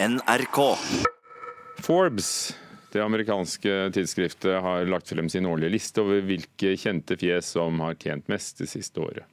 NRK. 0.00 0.78
Forbes, 1.78 2.56
det 2.92 3.00
amerikanske 3.02 3.90
tidsskriftet, 3.94 4.62
har 4.62 4.84
lagt 4.86 5.08
frem 5.08 5.28
sin 5.28 5.46
årlige 5.46 5.72
liste 5.74 6.04
over 6.04 6.22
hvilke 6.22 6.76
kjente 6.78 7.16
fjes 7.18 7.50
som 7.56 7.80
har 7.82 7.98
tjent 7.98 8.28
mest 8.30 8.62
det 8.62 8.70
siste 8.70 9.00
året. 9.02 9.26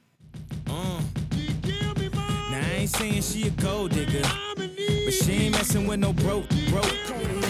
Now 5.96 7.45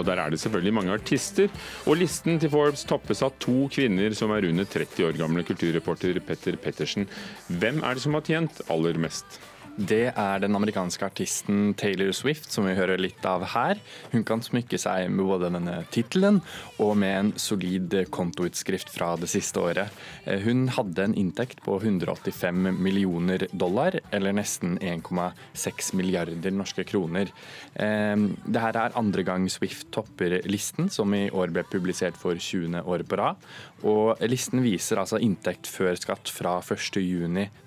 Og 0.00 0.08
der 0.08 0.20
er 0.22 0.32
det 0.32 0.40
selvfølgelig 0.40 0.74
mange 0.78 0.96
artister. 0.96 1.52
Og 1.86 2.00
listen 2.00 2.40
til 2.40 2.52
Forbes 2.52 2.86
toppes 2.88 3.22
av 3.26 3.36
to 3.42 3.68
kvinner 3.72 4.16
som 4.16 4.32
er 4.34 4.48
under 4.48 4.64
30 4.64 5.10
år 5.10 5.20
gamle 5.20 5.44
kulturreporter 5.46 6.20
Petter 6.24 6.56
Pettersen. 6.60 7.08
Hvem 7.48 7.84
er 7.84 7.96
det 7.96 8.04
som 8.06 8.16
har 8.16 8.26
tjent 8.26 8.62
aller 8.72 8.98
mest? 9.00 9.40
Det 9.76 10.10
er 10.10 10.40
den 10.42 10.56
amerikanske 10.56 11.06
artisten 11.06 11.74
Taylor 11.78 12.10
Swift, 12.16 12.50
som 12.52 12.66
vi 12.66 12.74
hører 12.76 13.00
litt 13.00 13.24
av 13.28 13.44
her. 13.52 13.78
Hun 14.12 14.24
kan 14.26 14.42
smykke 14.44 14.78
seg 14.80 15.08
med 15.12 15.28
både 15.28 15.50
denne 15.54 15.76
tittelen 15.94 16.40
og 16.82 16.96
med 17.00 17.14
en 17.16 17.30
solid 17.40 17.94
kontoutskrift 18.12 18.90
fra 18.92 19.12
det 19.20 19.30
siste 19.30 19.62
året. 19.62 19.94
Eh, 20.24 20.40
Hun 20.44 20.68
hadde 20.74 21.04
en 21.04 21.14
inntekt 21.14 21.62
på 21.64 21.78
185 21.80 22.70
millioner 22.76 23.46
dollar, 23.52 23.98
eller 24.10 24.36
nesten 24.36 24.78
1,6 24.78 25.94
milliarder 25.94 26.50
norske 26.54 26.84
kroner. 26.84 27.30
Dette 27.74 28.70
er 28.84 28.98
andre 28.98 29.22
gang 29.24 29.46
Swift 29.52 29.90
topper 29.94 30.40
listen, 30.50 30.90
som 30.90 31.12
i 31.14 31.28
år 31.30 31.52
ble 31.54 31.64
publisert 31.70 32.18
for 32.18 32.34
20. 32.36 32.82
år 32.84 33.04
på 33.08 33.18
rad. 33.20 33.40
Og 33.86 34.20
listen 34.28 34.62
viser 34.64 35.00
altså 35.00 35.20
inntekt 35.22 35.70
før 35.70 35.96
skatt 35.98 36.30
fra 36.32 36.58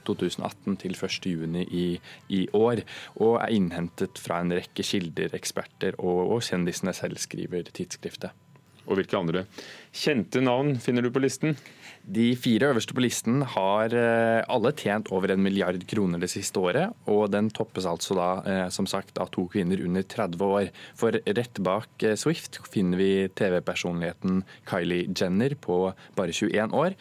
1.6.2018 0.09 0.77
til 0.83 0.97
1.6 0.99 1.57
i, 1.71 1.85
i 2.29 2.47
år, 2.53 2.83
og 3.15 3.37
er 3.41 3.55
innhentet 3.55 4.19
fra 4.19 4.41
en 4.41 4.53
rekke 4.53 4.83
kilder, 4.83 5.35
eksperter 5.37 5.99
og, 5.99 6.35
og 6.35 6.43
kjendisene 6.43 6.93
selv, 6.93 7.17
skriver 7.17 7.69
tidsskriftet. 7.73 8.42
Og 8.87 8.99
hvilke 8.99 9.19
andre 9.19 9.45
kjente 9.93 10.41
navn 10.41 10.75
finner 10.81 11.05
du 11.05 11.11
på 11.13 11.21
listen? 11.21 11.55
De 12.03 12.33
fire 12.35 12.67
øverste 12.73 12.91
på 12.91 12.99
listen 12.99 13.45
har 13.47 13.93
eh, 13.95 14.41
alle 14.51 14.73
tjent 14.75 15.07
over 15.15 15.31
en 15.31 15.39
milliard 15.39 15.79
kroner 15.87 16.19
det 16.19 16.27
siste 16.33 16.59
året, 16.59 16.91
og 17.07 17.29
den 17.31 17.47
toppes 17.55 17.85
altså 17.87 18.17
da, 18.17 18.25
eh, 18.43 18.65
som 18.75 18.89
sagt, 18.89 19.15
av 19.23 19.29
to 19.31 19.45
kvinner 19.47 19.79
under 19.85 20.03
30 20.03 20.43
år. 20.43 20.67
For 20.99 21.15
rett 21.15 21.61
bak 21.63 22.03
eh, 22.03 22.17
Swift 22.19 22.59
finner 22.67 22.99
vi 22.99 23.29
TV-personligheten 23.31 24.41
Kylie 24.67 25.15
Jenner 25.15 25.55
på 25.55 25.77
bare 26.17 26.35
21 26.35 26.75
år. 26.75 26.97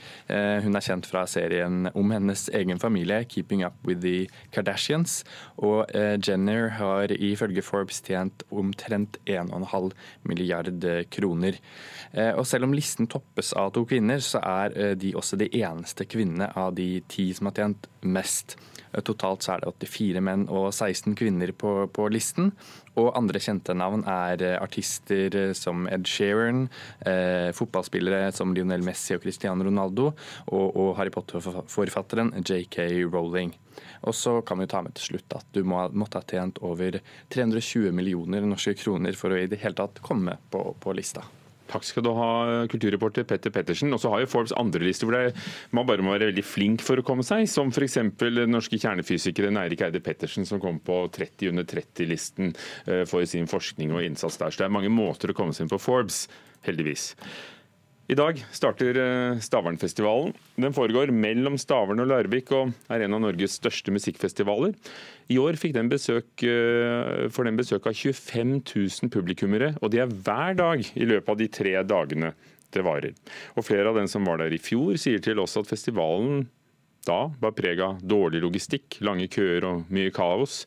Hun 0.62 0.76
er 0.78 0.84
kjent 0.84 1.06
fra 1.08 1.24
serien 1.26 1.88
om 1.98 2.12
hennes 2.14 2.46
egen 2.54 2.78
familie, 2.78 3.24
'Keeping 3.24 3.64
Up 3.66 3.74
With 3.86 4.02
The 4.04 4.28
Kardashians'. 4.54 5.24
Og 5.58 5.90
Jenner 6.22 6.68
har 6.78 7.12
ifølge 7.12 7.62
Forbes 7.62 8.00
tjent 8.04 8.44
omtrent 8.50 9.18
1,5 9.26 9.90
milliard 10.28 10.86
kroner. 11.10 11.58
Eh, 12.12 12.34
Og 12.36 12.46
selv 12.46 12.64
om 12.68 12.74
listen 12.76 13.08
toppes 13.08 13.52
av 13.56 13.72
to 13.72 13.84
kvinner, 13.88 14.20
så 14.20 14.42
er 14.42 14.76
eh, 14.76 14.92
de 14.98 15.14
også 15.16 15.38
de 15.40 15.48
eneste 15.62 16.04
kvinnene 16.04 16.50
av 16.56 16.74
de 16.76 17.02
ti 17.08 17.30
som 17.34 17.48
har 17.48 17.56
tjent 17.56 17.88
mest. 18.02 18.56
Eh, 18.92 19.00
Totalt 19.00 19.42
så 19.42 19.54
er 19.54 19.64
det 19.64 19.72
84 19.88 20.20
menn 20.20 20.46
og 20.48 20.72
16 20.72 21.16
kvinner 21.16 21.54
på, 21.56 21.88
på 21.88 22.08
listen. 22.12 22.52
Og 23.00 23.14
andre 23.16 23.40
kjente 23.40 23.72
navn 23.72 24.04
er 24.04 24.42
artister 24.60 25.54
som 25.56 25.86
Ed 25.88 26.04
Sheeran, 26.04 26.66
eh, 27.08 27.48
fotballspillere 27.56 28.28
som 28.36 28.52
Lionel 28.52 28.84
Messi 28.84 29.16
og 29.16 29.24
Cristiano 29.24 29.64
Ronaldo, 29.64 30.10
og, 30.52 30.66
og 30.76 30.96
Harry 30.98 31.12
Potter-forfatteren 31.14 32.34
JK 32.44 33.06
Rowling. 33.08 33.54
Og 34.02 34.14
så 34.14 34.42
kan 34.44 34.60
vi 34.60 34.68
ta 34.68 34.82
med 34.84 34.92
til 34.98 35.12
slutt 35.14 35.38
at 35.38 35.46
du 35.56 35.62
må, 35.64 35.80
måtte 35.96 36.20
ha 36.20 36.28
tjent 36.28 36.60
over 36.60 37.00
320 37.32 37.94
millioner 37.96 38.44
norske 38.44 38.74
kroner 38.76 39.16
for 39.16 39.32
å 39.32 39.40
i 39.40 39.48
det 39.48 39.62
hele 39.62 39.78
tatt 39.78 40.02
komme 40.04 40.36
på, 40.50 40.66
på 40.82 40.96
lista. 40.98 41.24
Takk 41.72 41.86
skal 41.88 42.04
du 42.04 42.10
ha, 42.16 42.30
kulturreporter 42.70 43.26
Petter 43.28 43.52
Pettersen. 43.54 43.92
Og 43.94 44.02
så 44.02 44.12
har 44.12 44.22
jo 44.22 44.30
Forbes 44.30 44.54
andre 44.58 44.84
lister 44.84 45.08
hvor 45.08 45.16
det, 45.16 45.36
man 45.74 45.88
bare 45.88 46.04
må 46.04 46.14
være 46.14 46.30
veldig 46.30 46.44
flink 46.46 46.84
for 46.84 47.00
å 47.00 47.06
komme 47.06 47.24
seg, 47.26 47.46
som 47.50 47.72
f.eks. 47.72 47.98
den 48.20 48.52
norske 48.52 48.80
kjernefysikeren 48.80 49.60
Eirik 49.62 49.84
Eide 49.86 50.02
Pettersen, 50.04 50.46
som 50.48 50.60
kom 50.62 50.82
på 50.84 51.04
30 51.14 51.52
under 51.52 51.68
30-listen 51.68 52.52
eh, 52.52 53.04
for 53.08 53.24
sin 53.28 53.48
forskning 53.50 53.94
og 53.96 54.04
innsats 54.06 54.38
der. 54.40 54.52
Så 54.52 54.62
det 54.62 54.68
er 54.68 54.76
mange 54.76 54.92
måter 54.92 55.32
å 55.32 55.36
komme 55.36 55.56
seg 55.56 55.66
inn 55.66 55.72
på 55.72 55.80
Forbes, 55.82 56.26
heldigvis. 56.66 57.12
I 58.12 58.16
dag 58.18 58.36
starter 58.52 58.98
eh, 59.00 59.38
Stavernfestivalen. 59.40 60.34
Den 60.60 60.74
foregår 60.76 61.08
mellom 61.16 61.54
Stavern 61.56 62.02
og 62.02 62.10
Larvik 62.10 62.50
og 62.52 62.74
er 62.92 63.06
en 63.06 63.16
av 63.16 63.22
Norges 63.24 63.54
største 63.56 63.94
musikkfestivaler. 63.94 64.74
I 65.32 65.38
år 65.40 65.56
fikk 65.56 65.72
den 65.78 65.88
besøk, 65.88 66.26
eh, 66.44 67.30
får 67.32 67.48
den 67.48 67.56
besøk 67.56 67.88
av 67.88 67.96
25 67.96 68.58
000 68.68 69.12
publikummere, 69.14 69.72
og 69.80 69.94
det 69.94 70.02
er 70.02 70.12
hver 70.12 70.58
dag 70.58 70.84
i 70.92 71.08
løpet 71.08 71.32
av 71.32 71.40
de 71.40 71.48
tre 71.56 71.74
dagene 71.88 72.34
det 72.74 72.84
varer. 72.84 73.16
Og 73.56 73.64
Flere 73.64 73.88
av 73.88 73.96
dem 73.96 74.10
som 74.10 74.28
var 74.28 74.42
der 74.42 74.52
i 74.52 74.60
fjor, 74.60 74.98
sier 75.00 75.22
til 75.24 75.40
oss 75.40 75.56
at 75.56 75.70
festivalen 75.70 76.50
da 77.08 77.22
var 77.40 77.56
preg 77.56 77.80
av 77.80 78.02
dårlig 78.04 78.42
logistikk, 78.44 79.00
lange 79.00 79.30
køer 79.32 79.64
og 79.70 79.86
mye 79.88 80.12
kaos. 80.12 80.66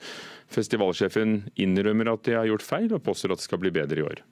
Festivalsjefen 0.49 1.43
innrømmer 1.61 2.09
at 2.15 2.25
de 2.25 2.39
har 2.39 2.49
gjort 2.49 2.65
feil, 2.65 2.89
og 2.95 3.05
påstår 3.05 3.35
at 3.35 3.43
det 3.43 3.51
skal 3.51 3.61
bli 3.61 3.75
bedre 3.75 4.01
i 4.01 4.07
år. 4.15 4.25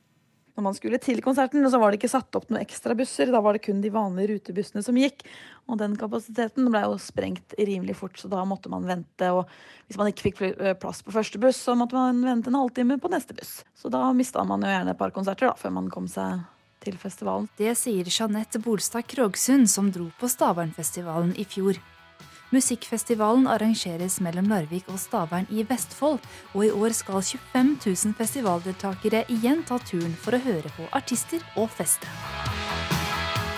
Når 0.54 0.66
man 0.68 0.76
skulle 0.78 1.00
til 1.02 1.18
konserten, 1.26 1.64
så 1.66 1.80
var 1.82 1.90
det 1.90 1.98
ikke 1.98 2.12
satt 2.12 2.38
opp 2.38 2.46
noen 2.52 2.62
ekstra 2.62 2.94
busser. 2.98 3.32
Da 3.34 3.42
var 3.42 3.58
det 3.58 3.64
kun 3.66 3.80
de 3.82 3.90
vanlige 3.94 4.36
rutebussene 4.36 4.84
som 4.86 4.98
gikk. 5.00 5.24
Og 5.66 5.80
den 5.80 5.96
kapasiteten 5.98 6.68
ble 6.70 6.84
jo 6.86 7.00
sprengt 7.02 7.56
rimelig 7.58 7.96
fort, 7.98 8.20
så 8.22 8.30
da 8.30 8.44
måtte 8.46 8.70
man 8.70 8.86
vente. 8.86 9.32
Og 9.34 9.48
hvis 9.88 9.98
man 9.98 10.12
ikke 10.12 10.28
fikk 10.28 10.44
plass 10.84 11.02
på 11.02 11.16
første 11.16 11.42
buss, 11.42 11.58
så 11.58 11.74
måtte 11.80 11.98
man 11.98 12.22
vente 12.22 12.54
en 12.54 12.60
halvtime 12.60 13.00
på 13.02 13.10
neste 13.14 13.34
buss. 13.38 13.64
Så 13.74 13.90
da 13.94 14.06
mista 14.14 14.46
man 14.46 14.62
jo 14.62 14.70
gjerne 14.70 14.94
et 14.94 15.02
par 15.02 15.16
konserter 15.16 15.50
da, 15.50 15.56
før 15.58 15.74
man 15.80 15.90
kom 15.94 16.06
seg 16.12 16.46
til 16.84 17.00
festivalen. 17.02 17.48
Det 17.58 17.74
sier 17.80 18.06
Jeanette 18.12 18.62
Bolstad 18.62 19.08
Krogsund, 19.10 19.72
som 19.72 19.90
dro 19.96 20.12
på 20.20 20.30
Stavernfestivalen 20.30 21.34
i 21.40 21.48
fjor. 21.50 21.80
Musikkfestivalen 22.54 23.48
arrangeres 23.50 24.20
mellom 24.22 24.46
Larvik 24.52 24.90
og 24.94 25.00
Stavern 25.02 25.48
i 25.50 25.64
Vestfold, 25.70 26.20
og 26.54 26.66
i 26.66 26.70
år 26.70 26.94
skal 26.94 27.24
25 27.24 27.72
000 27.86 28.14
festivaldeltakere 28.20 29.24
igjen 29.34 29.64
ta 29.66 29.80
turen 29.82 30.14
for 30.14 30.38
å 30.38 30.42
høre 30.44 30.70
på 30.78 30.86
artister 30.94 31.42
og 31.58 31.72
feste. 31.74 32.06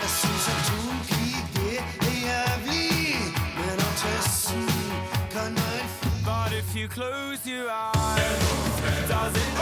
Jeg 0.00 0.12
syns 0.14 0.48
atomkrig 0.54 1.44
det 1.58 1.76
er 1.82 2.16
jævlig, 2.24 3.20
men 3.58 3.84
attesten 3.90 4.64
kan 5.34 5.60
jeg 5.60 5.84
But 6.26 6.52
if 6.52 6.74
you 6.74 6.88
close 6.88 7.46
your 7.46 7.68
eyes, 7.70 9.08
does 9.08 9.36
it 9.36 9.55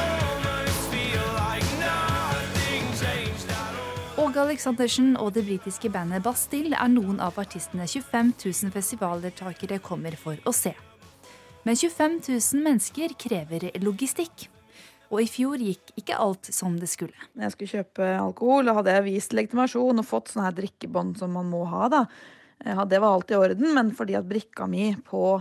Åge 4.34 4.49
Aleksandersen 4.49 5.12
og 5.22 5.28
det 5.37 5.45
britiske 5.47 5.87
bandet 5.95 6.25
Bastille 6.25 6.75
er 6.75 6.89
noen 6.91 7.21
av 7.22 7.37
artistene 7.39 7.84
25 7.87 8.33
000 8.43 8.72
festivaldeltakere 8.75 9.77
kommer 9.78 10.17
for 10.19 10.41
å 10.43 10.50
se. 10.50 10.72
Men 11.62 11.78
25 11.78 12.17
000 12.33 12.65
mennesker 12.65 13.15
krever 13.15 13.69
logistikk. 13.78 14.49
Og 15.15 15.23
i 15.23 15.28
fjor 15.31 15.62
gikk 15.62 15.93
ikke 16.03 16.19
alt 16.19 16.50
som 16.50 16.75
det 16.83 16.91
skulle. 16.91 17.15
Jeg 17.39 17.55
skulle 17.55 17.77
kjøpe 17.77 18.11
alkohol, 18.25 18.73
og 18.73 18.81
hadde 18.81 18.97
jeg 18.97 19.06
vist 19.06 19.39
legitimasjon 19.39 20.03
og 20.03 20.09
fått 20.09 20.34
sånne 20.34 20.49
her 20.49 20.59
drikkebånd 20.59 21.15
som 21.23 21.31
man 21.39 21.47
må 21.55 21.62
ha, 21.71 21.87
da. 21.94 22.03
Ja, 22.67 22.83
Det 22.91 23.05
var 23.05 23.15
alt 23.15 23.31
i 23.31 23.39
orden, 23.39 23.71
men 23.78 23.94
fordi 23.94 24.19
at 24.19 24.27
brikka 24.27 24.67
mi 24.67 24.97
på 24.99 25.37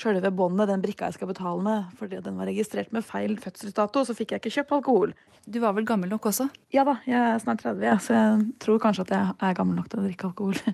sjølve 0.00 0.32
båndet, 0.32 0.70
den 0.70 0.82
brikka 0.82 1.10
jeg 1.10 1.18
skal 1.18 1.30
betale 1.30 1.64
med, 1.64 1.90
fordi 1.98 2.20
den 2.24 2.38
var 2.40 2.48
registrert 2.48 2.92
med 2.96 3.04
feil 3.06 3.36
fødselsdato, 3.40 4.04
så 4.06 4.16
fikk 4.16 4.34
jeg 4.34 4.42
ikke 4.42 4.54
kjøpt 4.56 4.76
alkohol. 4.78 5.14
Du 5.46 5.60
var 5.62 5.74
vel 5.76 5.88
gammel 5.88 6.10
nok 6.12 6.30
også? 6.30 6.48
Ja 6.74 6.84
da, 6.88 6.98
jeg 7.08 7.20
er 7.20 7.40
snart 7.42 7.64
30, 7.64 7.84
ja, 7.86 7.96
så 8.02 8.16
jeg 8.16 8.46
tror 8.62 8.80
kanskje 8.82 9.06
at 9.08 9.14
jeg 9.16 9.34
er 9.50 9.58
gammel 9.58 9.78
nok 9.80 9.90
til 9.92 10.02
å 10.02 10.06
drikke 10.06 10.30
alkohol. 10.30 10.58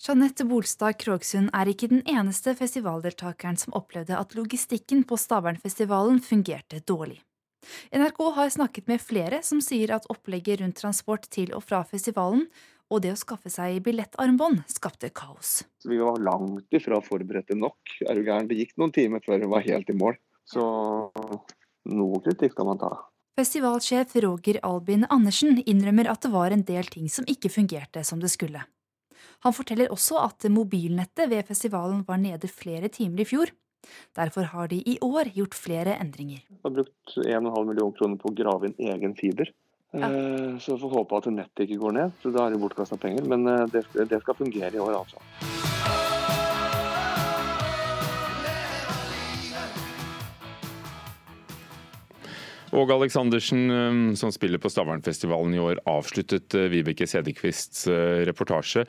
Jeanette 0.00 0.46
Bolstad 0.48 0.96
Krogsund 0.96 1.50
er 1.52 1.68
ikke 1.68 1.90
den 1.90 2.00
eneste 2.08 2.54
festivaldeltakeren 2.56 3.58
som 3.60 3.74
opplevde 3.76 4.16
at 4.16 4.32
logistikken 4.36 5.02
på 5.04 5.18
Stavernfestivalen 5.20 6.22
fungerte 6.24 6.80
dårlig. 6.88 7.18
NRK 7.92 8.20
har 8.38 8.52
snakket 8.54 8.88
med 8.88 9.02
flere 9.04 9.42
som 9.44 9.60
sier 9.60 9.92
at 9.92 10.08
opplegget 10.12 10.62
rundt 10.62 10.80
transport 10.80 11.28
til 11.28 11.52
og 11.52 11.66
fra 11.66 11.82
festivalen 11.84 12.46
og 12.90 13.02
det 13.04 13.14
å 13.14 13.18
skaffe 13.18 13.50
seg 13.52 13.78
billettarmbånd 13.86 14.64
skapte 14.70 15.12
kaos. 15.14 15.60
Så 15.78 15.90
vi 15.92 16.00
var 16.02 16.18
langt 16.22 16.74
ifra 16.74 16.98
forberedte 17.04 17.56
nok. 17.58 17.78
Er 18.06 18.18
du 18.18 18.26
gæren? 18.26 18.50
Det 18.50 18.58
gikk 18.58 18.74
noen 18.80 18.94
timer 18.94 19.22
før 19.24 19.40
vi 19.42 19.50
var 19.54 19.64
helt 19.66 19.92
i 19.92 19.96
mål. 19.96 20.18
Så 20.48 20.64
noe 21.90 22.20
kritikk 22.24 22.56
kan 22.58 22.68
man 22.68 22.82
ta. 22.82 22.90
Festivalsjef 23.38 24.16
Roger 24.20 24.58
Albin 24.66 25.06
Andersen 25.08 25.62
innrømmer 25.62 26.10
at 26.10 26.26
det 26.26 26.32
var 26.34 26.52
en 26.52 26.66
del 26.66 26.90
ting 26.90 27.06
som 27.08 27.28
ikke 27.30 27.52
fungerte 27.52 28.02
som 28.04 28.20
det 28.20 28.32
skulle. 28.34 28.66
Han 29.46 29.54
forteller 29.56 29.92
også 29.94 30.18
at 30.20 30.44
mobilnettet 30.52 31.30
ved 31.30 31.46
festivalen 31.48 32.02
var 32.08 32.20
nede 32.20 32.50
flere 32.52 32.90
timer 32.92 33.22
i 33.22 33.28
fjor. 33.30 33.54
Derfor 34.16 34.50
har 34.52 34.68
de 34.68 34.82
i 34.84 34.98
år 35.00 35.30
gjort 35.32 35.56
flere 35.56 35.94
endringer. 36.02 36.42
Vi 36.50 36.60
har 36.66 36.74
brukt 36.74 37.16
1,5 37.16 37.68
million 37.70 37.94
kroner 37.96 38.20
på 38.20 38.28
å 38.28 38.36
grave 38.36 38.68
inn 38.68 38.90
egen 38.92 39.16
fiber. 39.16 39.48
Eh, 39.92 40.58
Så 40.58 40.74
vi 40.74 40.80
får 40.80 40.90
håpe 40.90 41.18
at 41.18 41.32
nettet 41.34 41.66
ikke 41.66 41.80
går 41.82 41.96
ned, 41.96 42.18
så 42.22 42.30
da 42.30 42.46
er 42.46 42.54
det 42.54 42.62
bortkasta 42.62 42.98
penger. 43.00 43.26
Men 43.26 43.46
eh, 43.50 43.66
det, 43.72 43.86
det 44.06 44.22
skal 44.22 44.38
fungere 44.38 44.76
i 44.76 44.82
år, 44.82 45.00
altså. 45.02 45.18
Åge 52.70 52.94
Aleksandersen, 52.94 53.64
eh, 53.74 54.14
som 54.14 54.30
spiller 54.30 54.62
på 54.62 54.70
Stavernfestivalen 54.70 55.56
i 55.58 55.64
år, 55.64 55.80
avsluttet 55.90 56.54
Vibeke 56.70 57.10
Sedekvists 57.10 57.88
reportasje. 58.30 58.86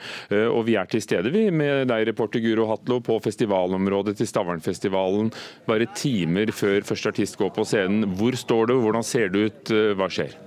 Og 0.54 0.62
vi 0.70 0.78
er 0.78 0.86
til 0.86 1.02
stede 1.02 1.34
vi 1.34 1.48
med 1.50 1.90
deg, 1.90 2.06
reporter 2.12 2.46
Guro 2.46 2.70
Hatlo, 2.70 3.00
på 3.02 3.18
festivalområdet 3.26 4.20
til 4.22 4.30
Stavernfestivalen. 4.30 5.34
Bare 5.66 5.90
timer 5.98 6.54
før 6.54 6.86
første 6.86 7.16
artist 7.16 7.42
går 7.42 7.50
på 7.58 7.66
scenen. 7.66 8.06
Hvor 8.22 8.38
står 8.38 8.70
du, 8.70 8.78
hvordan 8.86 9.02
ser 9.02 9.34
det 9.34 9.50
ut, 9.50 9.76
hva 9.98 10.14
skjer? 10.14 10.38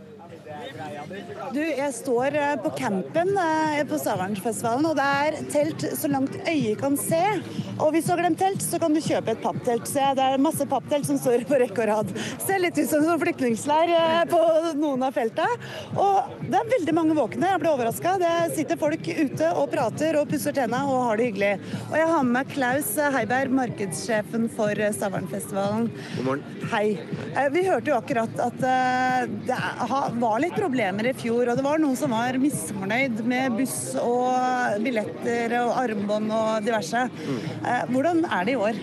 Du, 1.55 1.61
jeg 1.61 1.93
står 1.95 2.37
eh, 2.37 2.55
på 2.61 2.73
campen 2.79 3.31
eh, 3.41 3.81
på 3.89 3.99
Stavernfestivalen, 4.01 4.89
og 4.91 4.99
det 4.99 5.07
er 5.07 5.39
telt 5.53 5.87
så 5.97 6.11
langt 6.11 6.37
øyet 6.43 6.81
kan 6.81 6.99
se. 7.01 7.23
Og 7.83 7.91
hvis 7.95 8.07
du 8.07 8.13
har 8.15 8.21
glemt 8.23 8.39
telt, 8.39 8.63
så 8.63 8.79
kan 8.83 8.95
du 8.95 9.01
kjøpe 9.03 9.33
et 9.35 9.41
papptelt. 9.43 9.89
Så 9.91 10.05
det 10.19 10.25
er 10.25 10.43
masse 10.43 10.67
papptelt 10.71 11.07
som 11.09 11.19
står 11.21 11.45
på 11.49 11.59
rekke 11.61 11.83
og 11.85 11.89
rad. 11.91 12.13
Ser 12.45 12.61
litt 12.63 12.79
ut 12.79 12.87
som 12.91 13.01
en 13.03 13.09
sånn 13.11 13.23
flyktningleir 13.23 13.93
eh, 13.97 14.21
på 14.31 14.41
noen 14.79 15.03
av 15.07 15.15
felta. 15.17 15.49
Og 15.99 16.37
det 16.45 16.59
er 16.61 16.71
veldig 16.75 16.95
mange 16.97 17.17
våkne. 17.19 17.51
Jeg 17.51 17.63
ble 17.65 17.73
overraska. 17.75 18.15
Det 18.23 18.33
sitter 18.59 18.81
folk 18.81 19.09
ute 19.09 19.51
og 19.59 19.69
prater 19.75 20.21
og 20.21 20.31
pusser 20.31 20.55
tenna 20.57 20.85
og 20.91 21.03
har 21.09 21.21
det 21.21 21.31
hyggelig. 21.31 21.53
Og 21.89 21.97
jeg 21.99 22.11
har 22.13 22.23
med 22.29 22.35
meg 22.39 22.53
Klaus 22.55 22.93
Heiberg, 23.17 23.55
markedssjefen 23.59 24.47
for 24.55 24.79
eh, 24.79 24.95
Stavernfestivalen. 24.95 25.91
God 26.19 26.29
morgen. 26.29 26.47
Hei. 26.73 26.85
Eh, 27.35 27.51
Vi 27.55 27.67
hørte 27.67 27.91
jo 27.93 27.99
akkurat 27.99 28.39
at 28.43 28.61
det 28.65 29.57
var 30.21 30.41
litt 30.43 30.57
problemer 30.57 31.07
i 31.11 31.15
fjor, 31.17 31.51
og 31.51 31.59
det 31.59 31.65
var 31.67 31.81
noen 31.83 31.97
som 31.99 32.13
var 32.15 32.37
misfornøyd 32.41 33.21
med 33.29 33.59
buss 33.59 33.95
og 34.01 34.81
billetter 34.85 35.55
og 35.61 35.75
armbånd 35.83 36.33
og 36.35 36.65
diverse. 36.67 37.05
Eh, 37.64 37.64
Hvordan 37.91 38.25
er 38.29 38.45
det 38.49 38.55
i 38.55 38.61
år? 38.61 38.79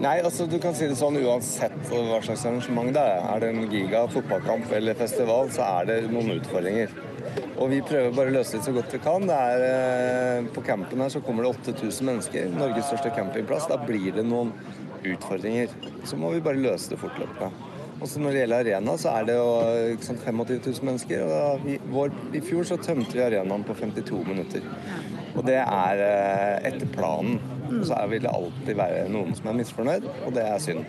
Nei, 0.00 0.14
altså 0.24 0.46
du 0.48 0.56
kan 0.56 0.72
si 0.72 0.86
det 0.88 0.96
sånn 0.96 1.18
uansett 1.20 1.74
hva 1.90 2.22
slags 2.24 2.46
arrangement 2.48 2.94
det 2.96 3.02
er. 3.04 3.18
Er 3.34 3.42
det 3.42 3.50
en 3.52 3.66
giga 3.68 4.06
fotballkamp 4.08 4.70
eller 4.72 4.96
festival, 4.96 5.50
så 5.52 5.66
er 5.80 5.90
det 5.90 5.98
noen 6.08 6.38
utfordringer. 6.38 6.94
Og 7.60 7.68
vi 7.68 7.82
prøver 7.84 8.14
bare 8.16 8.32
å 8.32 8.36
løse 8.38 8.56
det 8.56 8.64
så 8.64 8.72
godt 8.72 8.94
vi 8.96 9.02
kan. 9.04 9.28
Er, 9.28 9.64
eh, 9.66 10.48
på 10.54 10.64
campen 10.64 11.04
her 11.04 11.12
så 11.12 11.20
kommer 11.20 11.44
det 11.44 11.52
8000 11.52 12.08
mennesker. 12.08 12.48
Norges 12.56 12.88
største 12.88 13.12
campingplass. 13.12 13.68
Da 13.68 13.76
blir 13.76 14.14
det 14.16 14.24
noen 14.24 14.54
utfordringer. 15.04 15.68
Så 16.08 16.16
må 16.16 16.32
vi 16.32 16.40
bare 16.40 16.64
løse 16.64 16.94
det 16.94 17.02
fortløpende. 17.04 17.52
Og 18.00 18.08
så 18.08 18.18
Når 18.18 18.32
det 18.32 18.40
gjelder 18.40 18.64
arena, 18.64 18.96
så 18.96 19.08
er 19.20 19.24
det 19.28 19.34
jo 19.36 19.48
ikke 19.92 20.04
sant, 20.04 20.24
25 20.24 20.60
000 20.64 20.84
mennesker. 20.88 21.22
og 21.22 21.28
da 21.28 21.56
vi, 21.64 21.78
vår, 21.92 22.10
I 22.32 22.40
fjor 22.40 22.64
så 22.64 22.80
tømte 22.80 23.12
vi 23.12 23.20
arenaen 23.20 23.64
på 23.64 23.74
52 23.76 24.24
minutter. 24.24 24.62
Og 25.36 25.44
det 25.44 25.60
er 25.60 26.00
eh, 26.00 26.72
etter 26.72 26.86
planen. 26.96 27.59
Og 27.70 27.86
så 27.88 27.98
vil 28.10 28.24
det 28.24 28.32
alltid 28.32 28.78
være 28.78 29.04
noen 29.12 29.36
som 29.38 29.50
er 29.50 29.60
misfornøyd, 29.60 30.08
og 30.26 30.34
det 30.36 30.46
er 30.46 30.62
synd. 30.62 30.84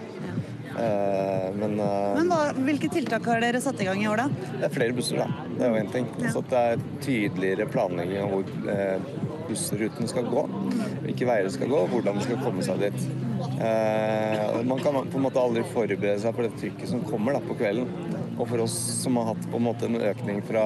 Eh, 0.72 1.48
men 1.56 1.80
eh, 1.80 2.14
Men 2.16 2.30
hva, 2.32 2.40
Hvilke 2.56 2.88
tiltak 2.92 3.26
har 3.28 3.42
dere 3.44 3.60
satt 3.64 3.82
i 3.84 3.88
gang 3.90 4.00
i 4.04 4.08
år, 4.08 4.24
da? 4.24 4.54
det 4.62 4.68
er 4.70 4.76
flere 4.76 4.96
busser, 4.96 5.20
da. 5.20 5.48
Det 5.58 5.66
er 5.66 5.74
jo 5.74 5.82
én 5.82 5.92
ting. 5.92 6.08
Så 6.32 6.44
at 6.44 6.54
det 6.54 6.62
er 6.62 6.86
tydeligere 7.04 7.68
planlegging 7.72 8.24
av 8.24 8.32
hvor 8.36 8.72
eh, 8.76 9.12
bussruten 9.50 10.08
skal 10.08 10.30
gå. 10.32 10.46
Hvilke 11.04 11.28
veier 11.28 11.50
det 11.50 11.56
skal 11.58 11.72
gå, 11.72 11.84
og 11.84 11.92
hvordan 11.92 12.20
det 12.20 12.28
skal 12.30 12.42
komme 12.46 12.64
seg 12.66 12.86
dit. 12.86 13.10
Man 13.62 14.80
kan 14.80 14.96
på 14.96 15.18
en 15.18 15.26
måte 15.26 15.42
aldri 15.42 15.64
forberede 15.74 16.20
seg 16.22 16.36
på 16.38 16.46
det 16.46 16.54
trykket 16.62 16.92
som 16.94 17.02
kommer 17.08 17.36
da, 17.36 17.42
på 17.44 17.58
kvelden. 17.60 17.90
Og 18.38 18.46
for 18.48 18.64
oss 18.64 18.76
som 19.02 19.18
har 19.20 19.34
hatt 19.34 19.50
på 19.52 19.60
en 19.60 19.66
måte 19.66 19.90
en 19.90 20.00
økning 20.00 20.40
fra 20.48 20.64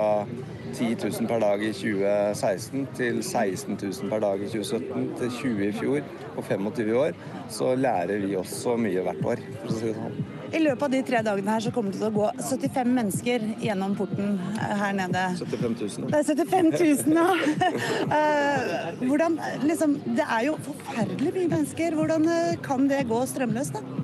10 0.75 0.97
000 0.99 1.27
per 1.29 1.39
dag 1.39 1.61
i 1.63 1.71
2016 1.71 2.87
til 2.97 3.21
16 3.23 3.77
000 3.79 4.09
per 4.11 4.19
dag 4.23 4.41
i 4.43 4.49
2017 4.51 5.05
til 5.21 5.31
20 5.39 5.67
i 5.69 5.73
fjor 5.77 5.99
og 6.35 6.43
25 6.43 6.89
i 6.89 6.95
år, 6.99 7.19
så 7.49 7.75
lærer 7.79 8.25
vi 8.25 8.35
også 8.35 8.75
mye 8.79 9.03
hvert 9.05 9.21
år, 9.31 9.43
for 9.61 9.71
å 9.71 9.77
si 9.77 9.85
det 9.87 9.93
sånn. 9.95 10.17
I 10.55 10.61
løpet 10.61 10.85
av 10.87 10.91
de 10.93 11.01
tre 11.07 11.21
dagene 11.25 11.53
her 11.55 11.63
så 11.63 11.71
kommer 11.75 11.95
det 11.95 11.99
til 12.01 12.09
å 12.09 12.13
gå 12.15 12.27
75 12.39 12.91
mennesker 12.97 13.45
gjennom 13.63 13.95
porten 13.97 14.35
eh, 14.59 14.73
her 14.81 14.95
nede. 14.99 15.23
75 15.39 15.77
000. 15.81 16.09
Det 16.11 16.19
er 16.19 16.27
75 16.29 16.71
000, 16.75 17.15
ja. 17.15 17.29
Eh, 18.15 18.99
hvordan, 19.01 19.37
liksom, 19.65 19.95
det 20.15 20.23
er 20.23 20.45
jo 20.47 20.55
forferdelig 20.63 21.31
mye 21.35 21.51
mennesker. 21.55 21.95
Hvordan 21.97 22.27
eh, 22.31 22.57
kan 22.63 22.87
det 22.91 23.05
gå 23.09 23.19
strømløst, 23.27 23.79
da? 23.79 24.03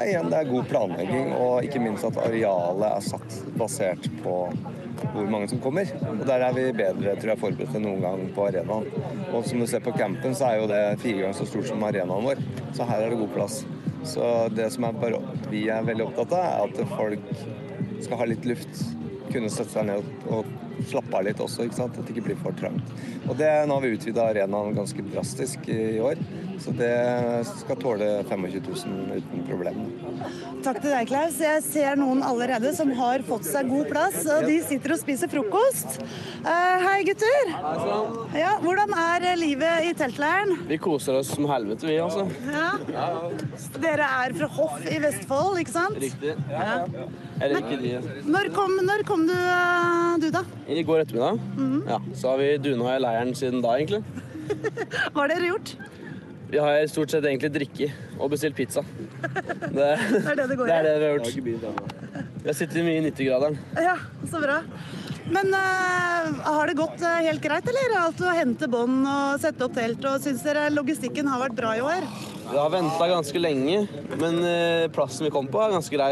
Ja, 0.00 0.06
igjen, 0.06 0.30
det 0.32 0.38
er 0.38 0.48
god 0.48 0.68
planlegging, 0.70 1.32
og 1.36 1.66
ikke 1.66 1.82
minst 1.82 2.06
at 2.08 2.18
arealet 2.22 2.86
er 2.88 3.04
satt 3.04 3.40
basert 3.58 4.06
på 4.24 4.36
hvor 5.14 5.28
mange 5.30 5.50
som 5.50 5.60
kommer. 5.62 5.90
Og 6.08 6.22
Der 6.26 6.44
er 6.46 6.54
vi 6.56 6.66
bedre 6.72 7.16
tror 7.16 7.32
jeg, 7.32 7.42
forberedt 7.42 7.76
enn 7.76 7.86
noen 7.86 8.04
gang 8.04 8.24
på 8.36 8.46
arenaen. 8.48 8.88
Og 9.32 9.44
som 9.48 9.60
du 9.60 9.66
ser 9.70 9.84
på 9.84 9.94
campen, 9.96 10.34
så 10.36 10.50
er 10.50 10.60
jo 10.60 10.70
det 10.70 10.80
fire 11.02 11.24
ganger 11.24 11.38
så 11.40 11.48
stort 11.50 11.68
som 11.70 11.84
arenaen 11.86 12.26
vår. 12.30 12.42
Så 12.76 12.88
her 12.88 13.04
er 13.04 13.12
det 13.12 13.20
god 13.22 13.34
plass. 13.36 13.60
Så 14.06 14.24
det 14.56 14.70
som 14.72 14.86
er 14.88 15.18
vi 15.50 15.66
er 15.68 15.84
veldig 15.84 16.08
opptatt 16.08 16.32
av, 16.38 16.46
er 16.46 16.68
at 16.68 16.96
folk 16.96 18.02
skal 18.04 18.22
ha 18.22 18.28
litt 18.30 18.48
luft. 18.48 18.84
Kunne 19.30 19.50
sette 19.52 19.70
seg 19.74 19.86
ned 19.90 20.06
og 20.32 20.48
slappe 20.88 21.16
av 21.16 21.26
litt 21.26 21.40
også, 21.42 21.66
ikke 21.66 21.78
sant? 21.78 21.96
at 21.98 22.06
det 22.06 22.14
ikke 22.14 22.28
blir 22.30 22.38
for 22.40 22.56
trangt. 22.58 22.94
Og 23.28 23.36
det, 23.38 23.50
Nå 23.68 23.76
har 23.76 23.84
vi 23.84 23.94
utvida 23.96 24.28
arenaen 24.30 24.76
ganske 24.76 25.04
drastisk 25.10 25.68
i, 25.70 25.98
år, 26.00 26.20
så 26.60 26.72
det 26.76 26.92
skal 27.62 27.78
tåle 27.80 28.08
25 28.28 28.62
000 28.66 29.20
uten 29.20 29.44
problem. 29.48 29.80
Takk 30.64 30.80
til 30.82 30.92
deg, 30.92 31.08
Klaus. 31.08 31.38
Jeg 31.40 31.62
ser 31.64 32.00
noen 32.00 32.24
allerede 32.26 32.72
som 32.76 32.92
har 32.98 33.24
fått 33.28 33.48
seg 33.48 33.70
god 33.70 33.88
plass, 33.92 34.18
og 34.28 34.48
de 34.48 34.58
sitter 34.66 34.96
og 34.96 35.00
spiser 35.00 35.32
frokost. 35.32 36.00
Eh, 36.40 36.84
hei, 36.86 36.98
gutter. 37.08 37.54
Ja, 38.36 38.56
hvordan 38.64 38.92
er 38.96 39.28
livet 39.40 39.88
i 39.88 39.94
teltleiren? 39.96 40.56
Vi 40.68 40.80
koser 40.82 41.20
oss 41.20 41.32
som 41.36 41.48
helvete, 41.50 41.88
vi, 41.88 41.98
altså. 42.02 42.26
Ja. 42.50 42.70
Dere 43.80 44.12
er 44.24 44.36
fra 44.36 44.52
Hoff 44.58 44.84
i 44.90 45.00
Vestfold, 45.02 45.60
ikke 45.62 45.76
sant? 45.76 46.00
Riktig. 46.02 46.36
Ja. 46.50 46.84
Jeg 47.40 47.56
ikke 47.56 47.78
de. 47.80 47.92
Når 48.28 48.50
kom, 48.52 48.74
når 48.84 49.04
kom 49.08 49.22
du, 49.28 49.32
eh, 49.32 50.16
du, 50.20 50.28
da? 50.34 50.42
I 50.68 50.82
går 50.84 51.06
ettermiddag. 51.06 51.40
Ja, 51.88 52.00
så 52.12 52.34
har 52.34 52.42
vi 52.42 52.50
duna 52.60 52.96
i 52.96 53.00
leiren 53.00 53.32
siden 53.38 53.62
da, 53.64 53.78
egentlig. 53.78 54.02
Hva 55.14 55.22
har 55.22 55.32
dere 55.32 55.48
gjort? 55.54 55.74
Vi 56.50 56.58
har 56.58 56.82
stort 56.90 57.12
sett 57.14 57.24
egentlig 57.24 57.52
drikket 57.54 58.16
og 58.18 58.32
bestilt 58.32 58.56
pizza. 58.58 58.82
Det, 59.70 59.70
Det 59.70 60.26
er 60.26 60.36
det 60.36 60.46
det 60.50 60.56
går 60.58 60.66
i. 60.66 60.70
det 60.70 60.76
er 60.76 60.86
det 60.86 60.94
vi 60.98 61.06
har 61.06 61.18
gjort. 61.20 62.00
Vi 62.40 62.48
har 62.48 62.56
sittet 62.58 62.82
mye 62.82 62.98
i 62.98 63.04
90-graderen. 63.06 63.58
Ja, 63.78 63.94
så 64.26 64.40
bra. 64.42 64.56
Men 65.30 65.54
uh, 65.54 66.40
har 66.42 66.66
det 66.66 66.74
gått 66.80 67.04
uh, 67.04 67.20
helt 67.22 67.42
greit, 67.44 67.68
eller? 67.70 67.94
Alt 68.00 68.22
å 68.24 68.32
hente 68.34 68.66
bånd 68.72 69.06
og 69.06 69.38
sette 69.42 69.62
opp 69.66 69.76
telt, 69.76 70.02
og 70.10 70.24
syns 70.24 70.42
dere 70.42 70.66
logistikken 70.74 71.30
har 71.30 71.44
vært 71.44 71.54
bra 71.60 71.76
i 71.78 71.84
år? 71.84 72.08
Vi 72.50 72.56
har 72.56 72.72
venta 72.72 73.06
ganske 73.12 73.42
lenge, 73.44 73.84
men 74.18 74.40
uh, 74.42 74.90
plassen 74.90 75.28
vi 75.28 75.32
kom 75.36 75.46
på, 75.52 75.62
er 75.62 75.76
ganske 75.76 75.94
grei. 75.94 76.10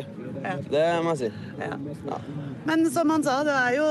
Det 0.69 0.85
må 1.05 1.15
jeg 1.15 1.19
si. 1.19 1.31
Ja. 1.59 2.19
Men 2.69 2.85
som 2.93 3.11
han 3.11 3.25
sa, 3.25 3.39
det 3.47 3.55
er 3.57 3.77
jo 3.79 3.87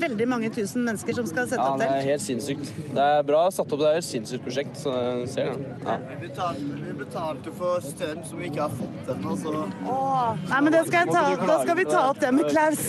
veldig 0.00 0.26
mange 0.30 0.50
tusen 0.54 0.86
mennesker 0.86 1.18
som 1.18 1.26
skal 1.28 1.48
sette 1.50 1.60
Ja, 1.60 1.74
opp 1.74 1.82
det 1.82 1.88
er 1.92 2.06
helt 2.10 2.24
sinnssykt. 2.24 2.70
Det 2.96 3.04
er 3.04 3.26
bra 3.28 3.42
satt 3.54 3.72
opp. 3.72 3.82
Det 3.82 3.90
er 3.90 4.00
et 4.00 4.06
sinnssykt 4.06 4.44
prosjekt. 4.46 4.78
Så 4.80 4.94
jeg 4.96 5.28
ser 5.34 5.50
det. 5.52 5.74
Ja. 5.84 5.96
Vi 6.08 6.16
betalte, 6.22 6.78
vi 6.86 6.94
betalte 7.02 7.54
for 7.58 7.84
strøm 7.84 8.22
som 8.28 8.40
vi 8.40 8.48
ikke 8.50 8.64
har 8.64 8.76
fått 8.78 9.12
ennå, 9.16 9.36
så 9.42 9.54
Åh, 9.56 10.40
nei, 10.50 10.60
men 10.66 10.72
det 10.74 10.82
skal 10.88 11.04
jeg 11.04 11.12
ta, 11.12 11.24
Da 11.46 11.58
skal 11.62 11.78
vi 11.80 11.86
ta 11.90 12.02
opp 12.10 12.22
det 12.22 12.32
med 12.36 12.50
Klaus. 12.50 12.84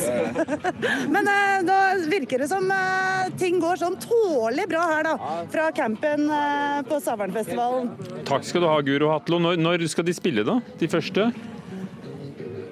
Men 1.14 1.28
eh, 1.32 1.60
da 1.68 1.78
virker 2.10 2.42
det 2.42 2.48
som 2.52 2.68
eh, 2.74 3.28
ting 3.40 3.60
går 3.64 3.80
sånn 3.82 3.98
tålelig 4.02 4.68
bra 4.72 4.86
her, 4.92 5.08
da. 5.08 5.36
Fra 5.54 5.68
campen 5.76 6.28
eh, 6.34 6.80
på 6.88 7.00
Savernfestivalen. 7.04 7.92
Takk 8.28 8.48
skal 8.48 8.64
du 8.64 8.70
ha, 8.70 8.80
Guro 8.86 9.12
Hatlo. 9.14 9.40
Når, 9.44 9.60
når 9.62 9.86
skal 9.92 10.08
de 10.08 10.16
spille, 10.16 10.46
da? 10.48 10.60
De 10.80 10.90
første? 10.92 11.30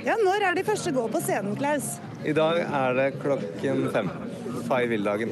Ja, 0.06 0.16
når 0.22 0.44
er 0.52 0.58
de 0.60 0.64
første 0.68 0.92
gå 0.94 1.04
på 1.10 1.20
scenen, 1.24 1.56
Klaus? 1.58 1.96
I 2.26 2.34
dag 2.38 2.60
er 2.64 2.96
det 2.98 3.08
klokken 3.24 3.88
fem. 3.94 4.10
Fay 4.68 4.86
Villdagen. 4.92 5.32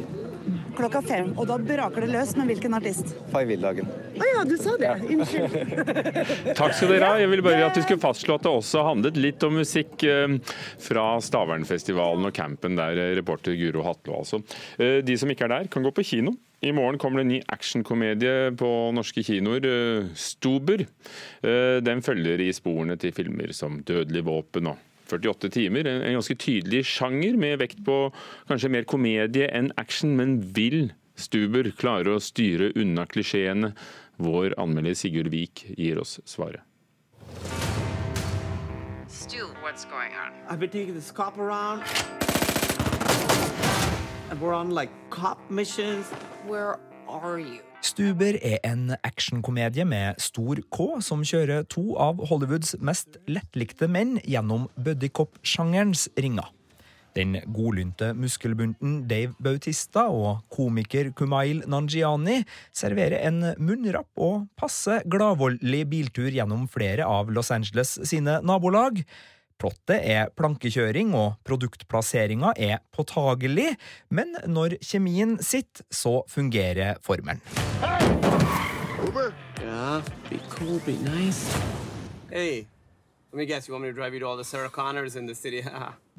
Klokka 0.74 1.02
fem. 1.06 1.30
Og 1.38 1.46
da 1.48 1.60
braker 1.62 2.04
det 2.04 2.10
løs 2.10 2.32
med 2.40 2.50
hvilken 2.50 2.74
artist? 2.74 3.12
Fay 3.32 3.46
Villdagen. 3.50 3.86
Å 4.18 4.30
ja, 4.32 4.42
du 4.50 4.56
sa 4.58 4.74
det. 4.82 4.96
Unnskyld. 5.14 5.84
Takk 6.60 6.74
skal 6.74 6.90
dere 6.96 7.12
ha. 7.12 7.20
Jeg 7.22 7.30
ville 7.32 7.46
bare 7.46 7.68
at 7.68 7.78
vi 7.78 7.84
skulle 7.86 8.02
fastslå 8.02 8.40
at 8.40 8.48
det 8.48 8.54
også 8.54 8.86
handlet 8.90 9.20
litt 9.22 9.46
om 9.46 9.60
musikk 9.62 10.06
eh, 10.10 10.40
fra 10.82 11.06
Stavernfestivalen 11.22 12.30
og 12.32 12.34
campen 12.36 12.80
der, 12.80 12.98
eh, 12.98 13.14
reporter 13.20 13.54
Guro 13.60 13.86
Hatlo 13.86 14.18
altså. 14.24 14.42
Eh, 14.82 15.04
De 15.06 15.18
som 15.22 15.30
ikke 15.30 15.46
er 15.48 15.54
der, 15.60 15.70
kan 15.74 15.86
gå 15.86 15.94
på 15.94 16.06
kino. 16.16 16.34
I 16.64 16.72
morgen 16.72 16.98
kommer 16.98 17.20
det 17.20 17.24
en 17.24 17.28
ny 17.28 17.42
actionkomedie 17.52 18.52
på 18.56 18.68
norske 18.96 19.20
kinoer, 19.28 19.66
Stuber. 20.16 20.86
Eh, 21.44 21.82
Den 21.84 22.02
følger 22.02 22.40
i 22.40 22.54
sporene 22.56 22.96
til 22.96 23.12
filmer 23.12 23.52
som 23.52 23.82
Dødelig 23.84 24.24
våpen 24.24 24.70
og 24.72 24.78
48 25.12 25.50
timer. 25.52 25.88
En 25.88 26.02
en 26.02 26.16
ganske 26.16 26.38
tydelig 26.40 26.86
sjanger 26.88 27.36
med 27.38 27.60
vekt 27.60 27.84
på 27.84 28.14
kanskje 28.48 28.72
mer 28.72 28.88
komedie 28.88 29.50
enn 29.52 29.74
action, 29.78 30.16
men 30.16 30.40
vil 30.56 30.94
Stuber 31.16 31.68
klare 31.76 32.16
å 32.16 32.24
styre 32.24 32.72
unna 32.80 33.06
klisjeene? 33.06 33.74
Vår 34.18 34.56
anmelder 34.58 34.96
Sigurd 34.96 35.32
Vik 35.32 35.66
gir 35.78 36.00
oss 36.00 36.22
svaret. 36.26 36.62
Stu, 39.10 39.46
what's 39.62 39.84
going 39.84 40.14
on? 40.16 40.32
I've 40.50 40.60
been 40.60 40.70
taking 40.70 40.96
this 40.96 41.12
cop 41.12 41.38
around. 41.38 41.84
and 44.34 44.42
we're 44.42 44.54
on 44.54 44.72
like 44.72 44.90
cop 45.12 45.38
missions. 45.52 46.08
Where 46.48 46.76
are 47.08 47.40
you? 47.40 47.62
Stuber 47.82 48.36
er 48.42 48.58
en 48.64 48.96
actionkomedie 49.04 49.86
med 49.88 50.20
stor 50.20 50.60
K 50.72 50.88
som 51.04 51.24
kjører 51.24 51.64
to 51.72 51.94
av 52.00 52.20
Hollywoods 52.28 52.76
mest 52.84 53.16
lettlikte 53.32 53.88
menn 53.92 54.18
gjennom 54.28 54.66
buddycop-sjangerens 54.76 56.10
ringer. 56.20 56.50
Den 57.16 57.38
godlynte 57.54 58.10
muskelbunten 58.18 59.04
Dave 59.08 59.38
Bautista 59.44 60.08
og 60.10 60.42
komiker 60.52 61.12
Kumail 61.16 61.62
Nanjiani 61.70 62.40
serverer 62.76 63.22
en 63.28 63.54
munnrapp 63.62 64.10
og 64.18 64.48
passe 64.60 65.00
gladvoldelig 65.06 65.84
biltur 65.92 66.32
gjennom 66.34 66.66
flere 66.72 67.06
av 67.08 67.32
Los 67.32 67.54
Angeles 67.54 68.00
sine 68.10 68.40
nabolag. 68.44 69.04
Plottet 69.62 70.02
er 70.02 70.32
plankekjøring, 70.38 71.14
og 71.18 71.38
produktplasseringa 71.48 72.54
er 72.58 72.82
påtagelig, 72.96 73.74
men 74.10 74.36
når 74.48 74.80
kjemien 74.84 75.38
sitter, 75.44 75.86
så 75.92 76.22
fungerer 76.30 77.00
formelen. 77.04 77.42
Uber? 79.04 79.34
Yeah, 79.62 80.02
be 80.30 80.40
cool, 80.50 80.80
be 80.86 80.98
nice. 80.98 81.48
Hey? 82.32 82.66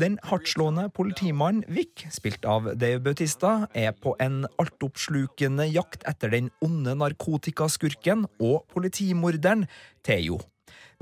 Den 0.03 0.17
hardtslående 0.27 0.89
politimannen 0.91 1.63
Vic, 1.71 2.03
spilt 2.11 2.45
av 2.45 2.67
Dave 2.75 2.99
Bautista, 3.05 3.69
er 3.71 3.95
på 3.95 4.17
en 4.19 4.43
altoppslukende 4.59 5.69
jakt 5.71 6.03
etter 6.11 6.35
den 6.35 6.51
onde 6.65 6.97
narkotikaskurken 6.99 8.27
og 8.43 8.65
politimorderen 8.75 9.69
Theo. 10.03 10.41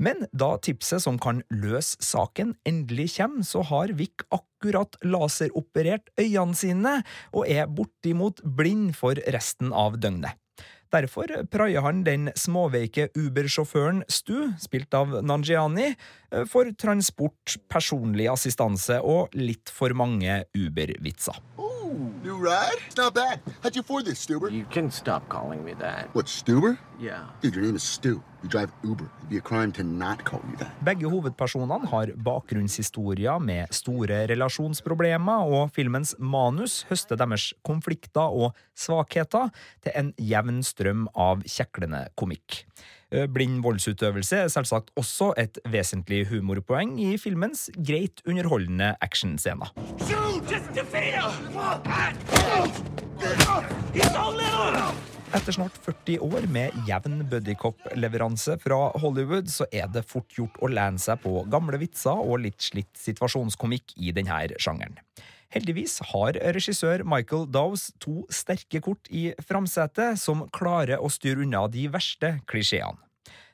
Men 0.03 0.25
da 0.35 0.55
tipset 0.63 1.03
som 1.05 1.17
kan 1.21 1.41
løse 1.53 1.99
saken, 2.03 2.55
endelig 2.67 3.13
kommer, 3.17 3.45
så 3.47 3.63
har 3.69 3.93
Vic 3.95 4.25
akkurat 4.33 4.97
laseroperert 5.05 6.11
øynene 6.19 6.57
sine 6.57 6.95
og 7.31 7.47
er 7.47 7.69
bortimot 7.71 8.41
blind 8.57 8.95
for 8.99 9.19
resten 9.35 9.71
av 9.71 9.99
døgnet. 10.03 10.35
Derfor 10.93 11.31
praier 11.49 11.81
han 11.81 12.03
den 12.05 12.27
småveike 12.37 13.07
Uber-sjåføren 13.17 14.03
Stu, 14.11 14.51
spilt 14.61 14.93
av 14.93 15.15
Nanjiani, 15.25 15.95
for 16.49 16.71
transport, 16.79 17.57
personlig 17.69 18.29
assistanse 18.31 18.99
og 19.01 19.33
litt 19.37 19.71
for 19.73 19.93
mange 19.97 20.43
Uber-vitser. 20.57 21.39
New 22.23 22.37
ride? 22.37 22.79
It's 22.87 22.97
not 22.97 23.13
bad. 23.13 23.39
How'd 23.61 23.75
you 23.75 23.81
afford 23.81 24.05
this, 24.05 24.19
Stuber? 24.19 24.49
You 24.49 24.65
can 24.71 24.89
stop 24.89 25.27
calling 25.29 25.63
me 25.63 25.73
that. 25.79 26.09
What, 26.15 26.25
Stuber? 26.27 26.77
Yeah. 26.99 27.27
Dude, 27.41 27.55
your 27.55 27.65
name 27.65 27.75
is 27.75 27.83
Stu. 27.83 28.23
You 28.41 28.49
drive 28.49 28.71
Uber. 28.83 29.09
It'd 29.19 29.29
be 29.29 29.37
a 29.37 29.41
crime 29.41 29.71
to 29.73 29.83
not 29.83 30.23
call 30.23 30.41
you 30.49 30.57
that. 30.57 30.71
Begge 30.81 31.05
hovedpersonene 31.11 31.85
har 31.91 32.13
bakgrunnshistorier 32.15 33.43
med 33.43 33.75
store 33.75 34.23
relasjonsproblemer, 34.31 35.45
og 35.53 35.69
filmens 35.75 36.15
manus 36.17 36.81
høster 36.89 37.19
deres 37.19 37.51
konflikter 37.61 38.25
og 38.31 38.57
svakheter 38.73 39.51
til 39.83 39.93
en 39.99 40.13
jevn 40.17 40.63
strøm 40.65 41.09
av 41.13 41.43
kjeklende 41.45 42.07
komikk. 42.17 42.63
Eh, 43.13 43.27
Blind 43.29 43.61
voldsutøvelse 43.61 44.39
er 44.41 44.47
selvsagt 44.49 44.89
også 44.97 45.33
et 45.37 45.59
vesentlig 45.69 46.23
humorpoeng 46.31 46.95
i 46.97 47.11
filmens 47.21 47.67
greit 47.77 48.23
underholdende 48.25 48.95
actionscener. 49.05 49.69
Etter 55.33 55.55
snart 55.55 55.77
40 55.85 56.25
år 56.25 56.47
med 56.53 56.73
jevn 56.89 57.21
buddycop-leveranse 57.29 58.57
fra 58.61 58.79
Hollywood, 59.01 59.49
så 59.49 59.69
er 59.69 59.93
det 59.93 60.05
fort 60.09 60.33
gjort 60.33 60.57
å 60.61 60.69
lene 60.73 61.01
seg 61.01 61.21
på 61.21 61.45
gamle 61.53 61.77
vitser 61.81 62.17
og 62.17 62.41
litt 62.47 62.65
slitt 62.65 62.97
situasjonskomikk 62.97 63.93
i 63.97 64.13
denne 64.13 64.41
sjangeren. 64.57 64.97
Heldigvis 65.53 65.99
har 66.09 66.37
regissør 66.55 67.03
Michael 67.05 67.45
Dowes 67.53 67.91
to 68.01 68.23
sterke 68.33 68.81
kort 68.81 69.09
i 69.13 69.27
framsetet 69.45 70.17
som 70.21 70.47
klarer 70.55 70.97
å 70.97 71.11
styre 71.13 71.45
unna 71.45 71.67
de 71.69 71.85
verste 71.93 72.39
klisjeene. 72.49 72.97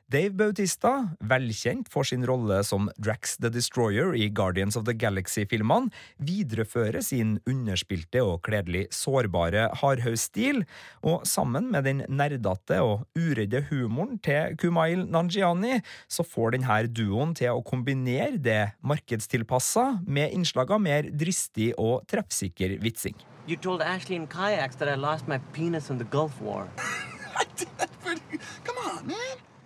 Dave 0.09 0.33
Bautista, 0.33 1.11
velkjent 1.21 1.85
for 1.93 2.07
sin 2.07 2.23
rolle 2.25 2.63
som 2.65 2.87
Drax 2.97 3.35
the 3.43 3.51
Destroyer 3.53 4.15
i 4.17 4.25
Guardians 4.33 4.73
of 4.79 4.87
the 4.87 4.95
Galaxy-filmene, 4.97 5.91
viderefører 6.17 7.03
sin 7.05 7.35
underspilte 7.45 8.23
og 8.25 8.39
kledelig 8.47 8.87
sårbare 8.95 9.67
hardhausstil, 9.77 10.63
og 11.05 11.27
sammen 11.29 11.67
med 11.75 11.85
den 11.85 12.01
nerdete 12.09 12.79
og 12.81 13.05
uredde 13.13 13.61
humoren 13.69 14.17
til 14.25 14.57
Kumail 14.57 15.05
Nanjiani, 15.05 15.77
så 16.09 16.25
får 16.25 16.57
denne 16.57 16.79
duoen 16.89 17.35
til 17.37 17.53
å 17.53 17.61
kombinere 17.61 18.41
det 18.41 18.63
markedstilpassa 18.81 19.99
med 20.09 20.33
innslag 20.33 20.73
av 20.73 20.81
mer 20.81 21.11
dristig 21.13 21.75
og 21.77 22.09
treffsikker 22.09 22.79
vitsing. 22.81 23.13
You 23.45 23.61
told 23.61 23.85
Ashley 23.85 24.17
in 24.17 24.25
kayaks 24.25 24.81
that 24.81 24.89
I 24.89 24.97
lost 24.97 25.27
my 25.27 25.37
penis 25.53 25.91
in 25.91 26.01
the 26.01 26.09
Gulf 26.09 26.41
War. 26.41 26.65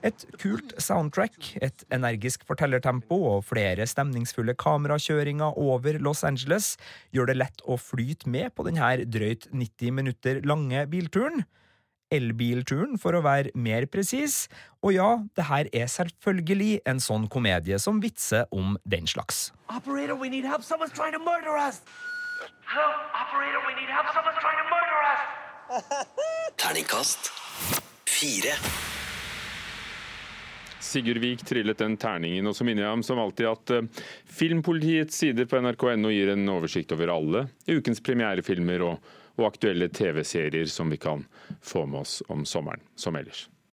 Et 0.03 0.25
kult 0.35 0.73
soundtrack, 0.83 1.53
et 1.63 1.83
energisk 1.95 2.43
fortellertempo 2.47 3.15
og 3.29 3.45
flere 3.47 3.85
stemningsfulle 3.87 4.55
kamerakjøringer 4.59 5.55
over 5.59 5.95
Los 6.03 6.25
Angeles 6.27 6.73
gjør 7.15 7.31
det 7.31 7.37
lett 7.39 7.63
å 7.63 7.77
flyte 7.79 8.27
med 8.27 8.51
på 8.51 8.65
denne 8.67 8.89
drøyt 9.07 9.47
90 9.55 9.95
minutter 9.95 10.41
lange 10.43 10.83
bilturen. 10.91 11.45
Elbilturen, 12.13 12.99
for 13.01 13.15
å 13.17 13.23
være 13.25 13.53
mer 13.57 13.87
presis. 13.89 14.47
Og 14.83 14.93
ja, 14.93 15.07
det 15.33 15.47
her 15.47 15.69
er 15.73 15.87
selvfølgelig 15.89 16.83
en 16.85 16.99
sånn 17.01 17.25
komedie 17.31 17.79
som 17.81 18.03
vitser 18.03 18.45
om 18.53 18.75
den 18.85 19.07
slags. 19.09 19.47
Operator, 19.71 20.19
we 20.19 20.29
need 20.29 20.45
help. 20.45 20.61
Someone's 20.61 20.93
trying 20.93 21.15
to 21.15 21.23
murder 21.23 21.57
us. 21.57 21.81
Hello, 22.67 22.91
operator, 23.17 23.63
we 23.65 23.73
need 23.79 23.89
help. 23.89 24.11
Someone's 24.13 24.37
trying 24.43 24.59
to 24.61 24.67
murder 24.69 24.99
us. 25.15 25.21
Terningkast 26.61 27.31
fire. 28.05 28.59
Sigurd 30.83 31.21
Vik 31.23 31.45
trillet 31.47 31.79
den 31.79 31.97
terningen, 31.97 32.47
og 32.49 32.57
så 32.57 32.67
minner 32.67 32.85
jeg 32.85 32.99
om 32.99 33.05
som 33.05 33.21
alltid 33.23 33.49
at 33.49 33.73
eh, 33.77 34.03
Filmpolitiets 34.39 35.23
sider 35.23 35.47
på 35.49 35.61
nrk.no 35.63 36.11
gir 36.13 36.33
en 36.33 36.45
oversikt 36.53 36.93
over 36.95 37.13
alle 37.15 37.47
ukens 37.69 38.03
premierefilmer 38.03 38.85
og, 38.89 39.13
og 39.39 39.49
aktuelle 39.49 39.89
TV-serier 39.93 40.69
som 40.69 40.91
vi 40.93 40.99
kan 41.01 41.25
få 41.63 41.87
med 41.87 42.03
oss 42.03 42.21
om 42.33 42.45
sommeren, 42.45 42.83
som 42.95 43.15
ellers. 43.19 43.47